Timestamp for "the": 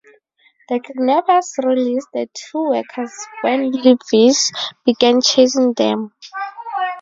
0.67-0.79, 2.11-2.27